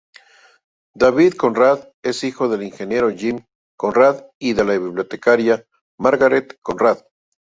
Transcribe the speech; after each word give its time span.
David 0.95 1.33
Conrad 1.35 1.89
es 2.01 2.23
hijo 2.23 2.49
del 2.49 2.63
ingeniero 2.63 3.11
Jim 3.15 3.39
Conrad 3.77 4.25
y 4.39 4.53
de 4.53 4.63
la 4.65 4.71
bibliotecaria 4.73 5.63
Margaret 5.99 6.57
Conrad. 6.63 7.03